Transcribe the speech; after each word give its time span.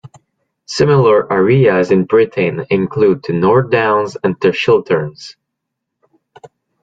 Similar 0.65 1.31
areas 1.31 1.91
in 1.91 2.05
Britain 2.05 2.65
include 2.71 3.21
the 3.27 3.33
North 3.33 3.69
Downs 3.69 4.17
and 4.23 4.35
the 4.41 4.51
Chilterns. 4.51 5.35